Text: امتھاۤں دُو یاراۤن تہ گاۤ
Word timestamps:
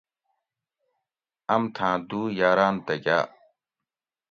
امتھاۤں 1.53 1.97
دُو 2.09 2.21
یاراۤن 2.39 2.75
تہ 2.85 2.95
گاۤ 3.03 3.25